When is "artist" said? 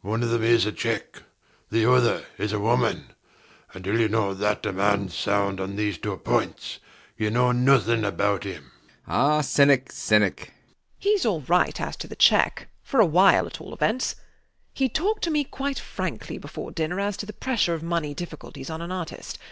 18.90-19.38